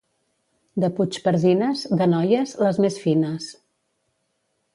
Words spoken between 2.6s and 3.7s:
les més fines.